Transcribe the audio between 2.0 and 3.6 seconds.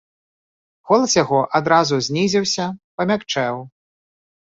знізіўся, памякчэў.